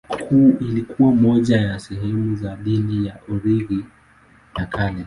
Ilikuwa 0.59 1.11
moja 1.15 1.61
ya 1.61 1.79
sehemu 1.79 2.35
za 2.35 2.55
dini 2.55 3.07
ya 3.07 3.17
Ugiriki 3.29 3.85
ya 4.57 4.65
Kale. 4.65 4.95